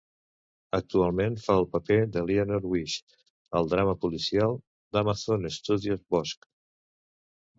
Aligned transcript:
Actualment 0.77 1.35
fa 1.41 1.57
el 1.61 1.67
paper 1.73 1.97
d'Eleanor 2.15 2.65
Wish 2.71 2.95
al 3.59 3.69
drama 3.73 3.95
policial 4.05 4.57
d'Amazon 4.97 5.45
Studios 5.59 6.03
"Bosch". 6.15 6.49